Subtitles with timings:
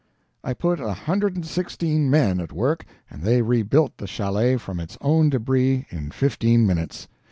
[0.43, 4.79] I put a hundred and sixteen men at work, and they rebuilt the chalet from
[4.79, 7.07] its own debris in fifteen minutes.